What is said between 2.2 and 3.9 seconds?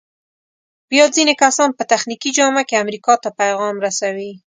جامه کې امریکا ته پیغام